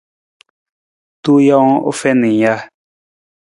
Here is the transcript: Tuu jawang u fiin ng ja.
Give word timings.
Tuu 1.23 1.37
jawang 1.45 1.75
u 1.89 1.91
fiin 1.99 2.17
ng 2.25 2.35
ja. 2.41 2.53